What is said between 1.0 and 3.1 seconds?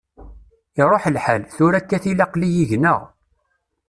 lḥal, tura akka tili aql-iyi gneɣ.